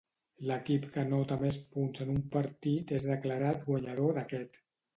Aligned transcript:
L'equip 0.51 0.87
que 0.95 1.01
anota 1.01 1.37
més 1.43 1.59
punts 1.75 2.03
en 2.07 2.11
un 2.15 2.25
partit 2.37 2.97
és 2.99 3.07
declarat 3.13 3.63
guanyador 3.71 4.21
d'aquest. 4.21 4.63